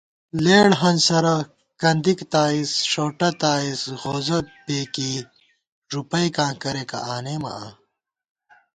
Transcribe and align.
لېڑ 0.43 0.69
ہنسَرہ، 0.81 1.37
کندِک 1.81 2.19
تائیز، 2.31 2.71
ݭؤٹہ 2.91 3.29
تائیز، 3.41 3.81
غوزہ 4.01 4.39
پېکېئی، 4.65 5.17
ݫُپئیکاں 5.89 6.53
کریَکہ 6.61 6.99
آنېمہ 7.15 7.51
آں 7.63 7.71